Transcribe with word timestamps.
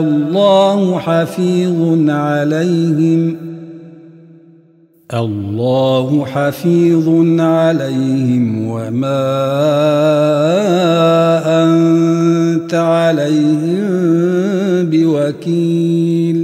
الله 0.00 0.98
حفيظ 0.98 2.10
عليهم. 2.10 3.36
الله 5.14 6.24
حفيظ 6.24 7.08
عليهم. 7.40 8.68
وما 8.68 9.24
أنت 11.64 12.74
عليهم 12.74 13.80
بوكيل. 14.90 16.43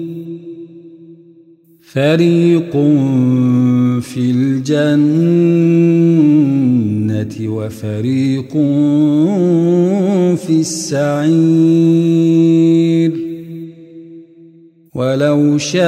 فريق 1.93 2.71
في 4.01 4.31
الجنة 4.31 4.95
وفريق 7.41 8.51
في 10.37 10.59
السعير 10.59 11.31
ولو 14.95 15.57
شاء 15.57 15.81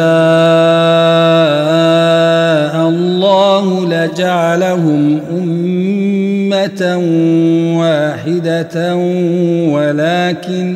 الله 2.89 3.85
لجعلهم 3.87 5.19
أمة 5.31 6.97
واحدة 7.79 8.95
ولكن 9.75 10.75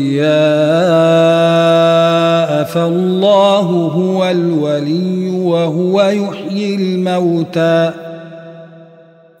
فالله 2.73 3.67
هو 3.95 4.29
الولي 4.29 5.29
وهو 5.29 6.01
يحيي 6.01 6.75
الموتى. 6.75 7.91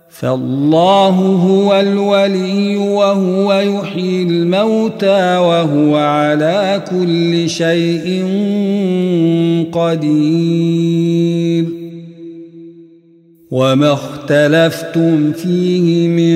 فالله 0.09 1.15
هو 1.49 1.79
الولي 1.79 2.77
وهو 2.77 3.53
يحيي 3.53 4.23
الموتى 4.23 5.37
وهو 5.37 5.95
على 5.95 6.83
كل 6.91 7.49
شيء 7.49 8.25
قدير. 9.71 11.65
وما 13.51 13.93
اختلفتم 13.93 15.31
فيه 15.31 16.07
من 16.07 16.33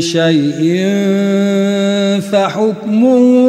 شيء 0.00 0.86
فحكمه 2.20 3.48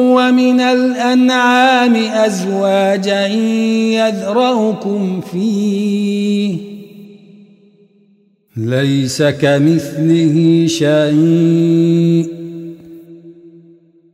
ومن 0.29 0.59
الأنعام 0.59 1.95
أزواجا 1.95 3.27
يذرأكم 3.97 5.21
فيه. 5.21 6.57
ليس 8.57 9.23
كمثله 9.23 10.65
شيء. 10.67 12.27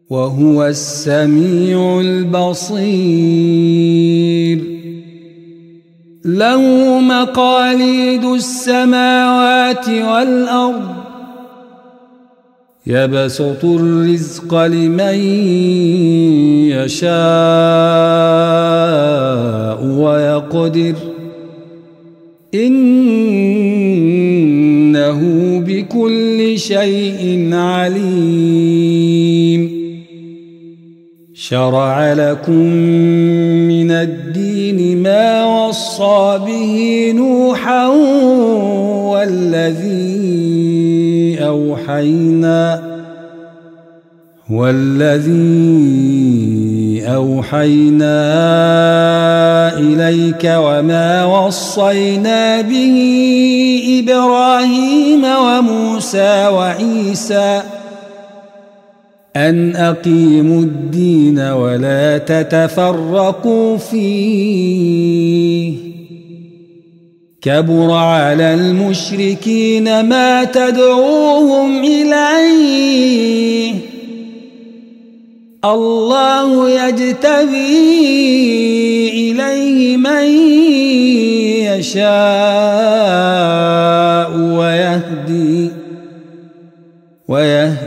وهو 0.10 0.66
السميع 0.66 2.00
البصير. 2.00 2.78
له 6.26 7.00
مقاليد 7.00 8.24
السماوات 8.24 9.90
والأرض. 9.90 11.07
يبسط 12.90 13.66
الرزق 13.66 14.64
لمن 14.64 15.20
يشاء 16.72 17.08
ويقدر 19.84 20.96
إنه 22.56 22.80
بكل 25.60 26.60
شيء 26.60 27.50
عليم 27.54 29.08
شرع 31.34 32.14
لكم 32.14 32.66
من 33.68 33.92
الدين 33.92 35.04
ما 35.04 35.46
وصى 35.46 36.40
به 36.48 37.12
نوحا 37.16 37.88
والذي 39.08 40.07
أوحينا 41.68 42.82
والذي 44.50 45.38
أوحينا 47.08 48.18
إليك 49.78 50.44
وما 50.58 51.26
وصينا 51.26 52.62
به 52.62 52.98
إبراهيم 54.04 55.24
وموسى 55.24 56.48
وعيسى 56.48 57.62
أن 59.36 59.76
أقيموا 59.76 60.62
الدين 60.62 61.40
ولا 61.40 62.18
تتفرقوا 62.18 63.78
فيه 63.78 65.08
كبر 67.48 67.92
على 67.92 68.54
المشركين 68.54 70.02
ما 70.10 70.44
تدعوهم 70.44 71.84
إليه. 71.84 73.76
الله 75.66 76.70
يجتبي 76.70 77.80
إليه 79.10 79.98
من 79.98 80.24
يشاء 81.80 82.18
ويهدي 84.38 85.72
ويهدي 87.28 87.87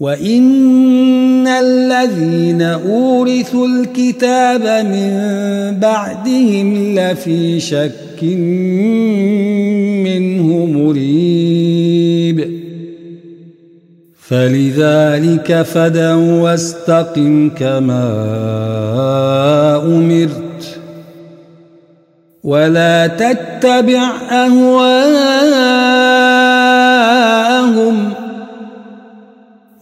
وإن 0.00 1.46
الذين 1.46 2.62
أورثوا 2.62 3.66
الكتاب 3.66 4.86
من 4.86 5.10
بعدهم 5.80 6.94
لفي 6.98 7.60
شك 7.60 8.22
منه 10.04 10.66
مريب 10.66 12.56
فلذلك 14.28 15.62
فدع 15.62 16.14
واستقم 16.14 17.50
كما 17.50 18.06
أمرت 19.86 20.78
ولا 22.44 23.06
تتبع 23.06 24.10
أهواءهم 24.30 24.96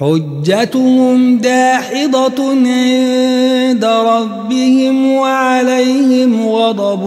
حجتهم 0.00 1.36
داحضة 1.36 2.50
عند 2.50 3.84
ربهم 3.84 5.12
وعليهم 5.12 6.48
غضب 6.48 7.02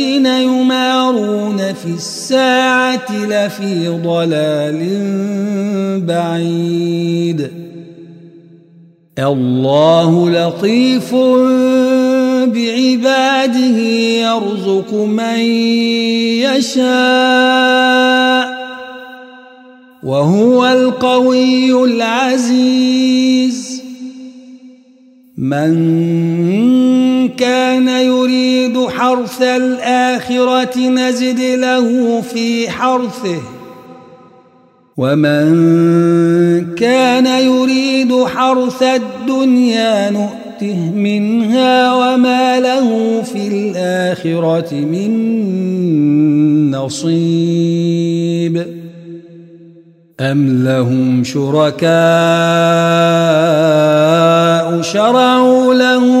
في 1.83 1.87
الساعة 1.87 3.25
لفي 3.25 3.87
ضلال 3.87 4.81
بعيد. 6.05 7.51
الله 9.19 10.29
لطيف 10.29 11.15
بعباده 12.53 13.77
يرزق 14.27 14.93
من 14.93 15.39
يشاء 16.45 16.91
وهو 20.03 20.65
القوي 20.65 21.83
العزيز. 21.83 23.81
من 25.37 25.73
كان 27.27 27.87
يريد 27.87 28.87
حرث 28.87 29.41
الآخرة 29.41 30.79
نزد 30.79 31.39
له 31.39 32.21
في 32.21 32.69
حرثه. 32.69 33.41
ومن 34.97 36.75
كان 36.75 37.25
يريد 37.25 38.23
حرث 38.23 38.83
الدنيا 38.83 40.09
نؤته 40.09 40.91
منها 40.95 41.93
وما 41.93 42.59
له 42.59 43.21
في 43.21 43.47
الآخرة 43.47 44.73
من 44.73 45.11
نصيب. 46.71 48.65
أم 50.19 50.63
لهم 50.63 51.23
شركاء 51.23 51.91
شرعوا 54.81 55.73
لهم 55.73 56.20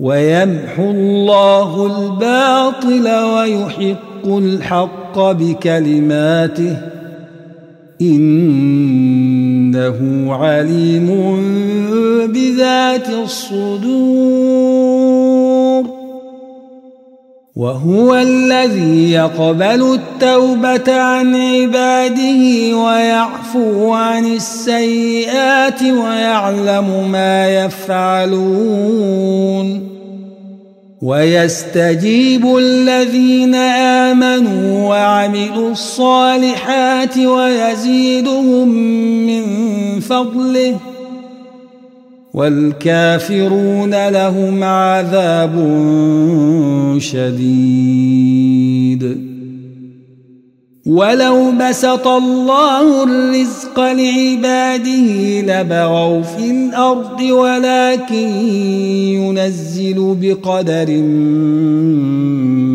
ويمحو 0.00 0.90
الله 0.90 1.86
الباطل 1.86 3.08
ويحق 3.08 4.26
الحق 4.26 5.18
بكلماته 5.18 6.76
إنه 8.00 9.98
عليم 10.34 11.08
بذات 12.32 13.08
الصدور. 13.08 14.89
وهو 17.60 18.14
الذي 18.14 19.12
يقبل 19.12 19.94
التوبة 19.94 21.00
عن 21.00 21.36
عباده 21.36 22.76
ويعفو 22.76 23.92
عن 23.92 24.24
السيئات 24.26 25.82
ويعلم 25.82 27.08
ما 27.12 27.64
يفعلون. 27.64 29.10
ويستجيب 31.02 32.56
الذين 32.56 33.54
آمنوا 33.54 34.88
وعملوا 34.88 35.70
الصالحات 35.70 37.18
ويزيدهم 37.18 38.68
من 39.26 39.44
فضله. 40.00 40.76
والكافرون 42.34 44.08
لهم 44.08 44.64
عذاب 44.64 45.54
شديد. 46.98 48.60
ولو 50.86 51.52
بسط 51.60 52.06
الله 52.06 53.02
الرزق 53.02 53.80
لعباده 53.80 55.40
لبغوا 55.40 56.22
في 56.22 56.50
الأرض 56.50 57.20
ولكن 57.20 58.28
ينزل 59.14 60.16
بقدر 60.20 60.90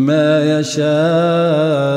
ما 0.06 0.60
يشاء. 0.60 1.96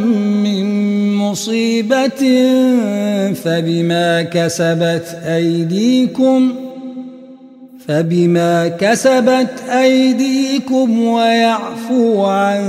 مصيبة 1.31 2.21
فبما 3.33 4.21
كسبت 4.21 5.17
أيديكم 5.25 6.53
فبما 7.87 8.67
كسبت 8.67 9.63
أيديكم 9.69 11.01
ويعفو 11.01 12.25
عن 12.25 12.63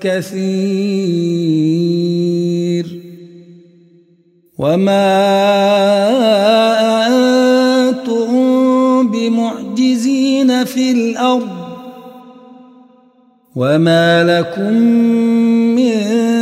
كثير 0.00 0.52
وما 4.58 5.12
أنتم 7.06 8.32
بمعجزين 9.10 10.64
في 10.64 10.92
الأرض 10.92 11.62
وما 13.56 14.24
لكم 14.24 14.72
من 15.76 16.41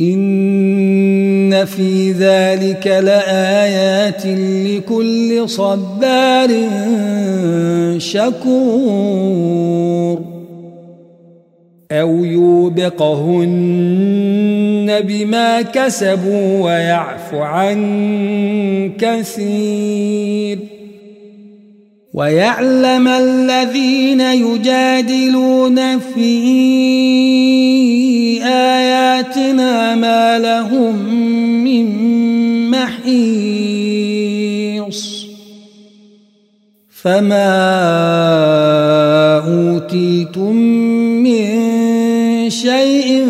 إن 0.00 1.64
في 1.64 2.12
ذلك 2.12 2.86
لآيات 2.86 4.26
لكل 4.66 5.48
صبار 5.48 6.50
شكور 7.98 9.54
أو 11.92 12.24
يوبقهن 12.24 13.44
بما 15.00 15.62
كسبوا 15.62 16.64
ويعفو 16.64 17.38
عن 17.38 18.92
كثير 18.98 20.58
ويعلم 22.14 23.08
الذين 23.08 24.20
يجادلون 24.20 25.98
في 25.98 26.38
آياتنا 29.14 29.94
ما 29.94 30.38
لهم 30.38 30.96
من 31.64 31.86
محيص. 32.70 34.14
فما 37.02 37.54
أوتيتم 39.46 40.56
من 41.22 41.46
شيء 42.50 43.26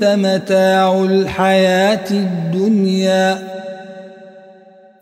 فمتاع 0.00 1.04
الحياة 1.04 2.10
الدنيا 2.10 3.56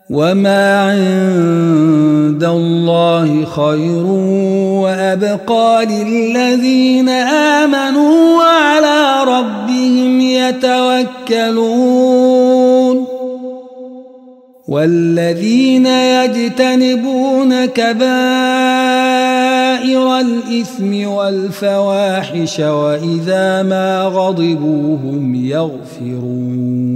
وما 0.09 0.81
عند 0.81 2.43
الله 2.43 3.45
خير 3.45 4.05
وأبقى 4.85 5.85
للذين 5.85 7.09
آمنوا 7.09 8.37
وعلى 8.37 9.23
ربهم 9.27 9.64
يتوكلون. 10.35 12.25
والذين 14.67 15.85
يجتنبون 15.85 17.65
كبائر 17.65 18.05
الإثم 20.19 21.07
والفواحش 21.07 22.59
وإذا 22.59 23.63
ما 23.63 24.03
غضبوا 24.03 24.97
هم 24.97 25.35
يغفرون. 25.35 26.95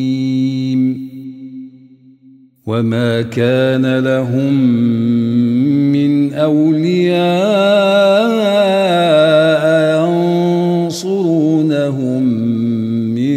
وما 2.71 3.21
كان 3.21 3.99
لهم 3.99 4.53
من 5.91 6.33
أولياء 6.33 7.21
ينصرونهم 10.87 12.23
من 13.15 13.35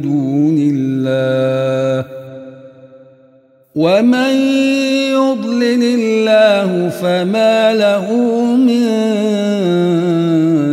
دون 0.00 0.56
الله 0.72 2.06
ومن 3.76 4.34
يضلل 5.12 5.82
الله 5.82 6.88
فما 6.88 7.74
له 7.74 8.06
من 8.56 8.86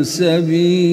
سبيل 0.04 0.93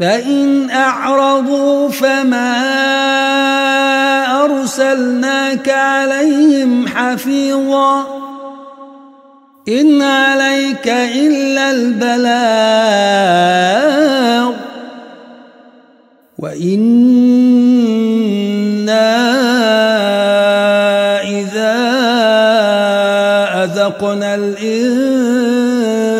فإن 0.00 0.70
أعرضوا 0.70 1.88
فما 1.88 2.56
أرسلناك 4.44 5.68
عليهم 5.68 6.88
حفيظا 6.88 8.06
إن 9.68 10.02
عليك 10.02 10.88
إلا 10.88 11.70
البلاغ 11.70 12.20
وإنا 16.38 17.50
إذا 21.20 21.76
أذقنا 23.64 24.34
الإنسان 24.34 26.19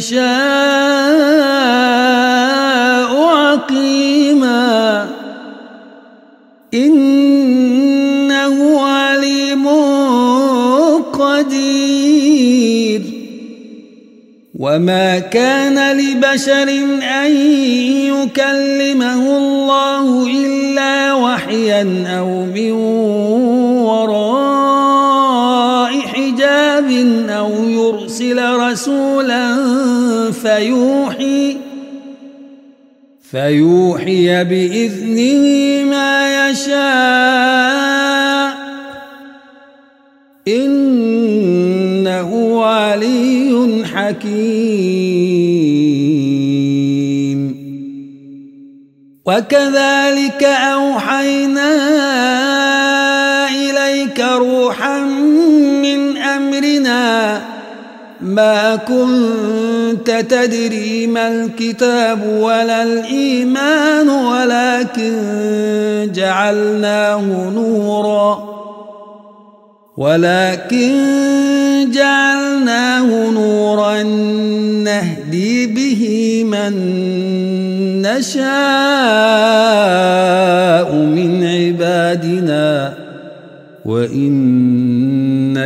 يشاء 0.00 0.20
عقيما. 3.24 5.08
إنه 6.74 8.80
عليم 8.80 9.66
قدير. 11.12 13.02
وما 14.58 15.18
كان 15.18 15.96
لبشر 15.96 16.68
أن 17.22 17.36
يكلمه 18.12 19.38
الله 19.38 20.26
إلا 20.26 21.14
وحيا 21.14 22.04
أو 22.18 22.44
من 22.44 22.70
يرسل 28.10 28.42
رسولا 28.42 29.56
فيوحي 30.32 31.56
فيوحي 33.30 34.44
بإذنه 34.44 35.84
ما 35.90 36.50
يشاء 36.50 37.70
إنه 40.48 42.30
علي 42.64 43.84
حكيم. 43.94 45.40
وكذلك 49.26 50.42
أوحينا 50.44 52.39
ما 58.40 58.76
كنت 58.76 60.10
تدري 60.10 61.06
ما 61.06 61.28
الكتاب 61.28 62.26
ولا 62.26 62.82
الإيمان 62.82 64.08
ولكن 64.08 65.12
جعلناه 66.14 67.50
نورا. 67.54 68.50
ولكن 69.96 70.94
جعلناه 71.90 73.30
نورا 73.30 74.02
نهدي 74.82 75.66
به 75.66 76.02
من 76.44 76.72
نشاء 78.02 78.40
من 80.94 81.44
عبادنا. 81.44 82.94